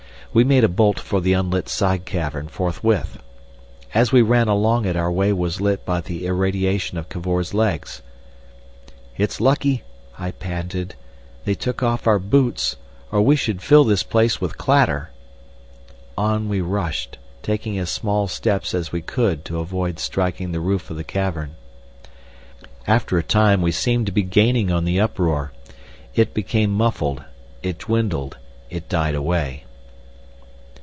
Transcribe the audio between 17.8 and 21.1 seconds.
small steps as we could to avoid striking the roof of the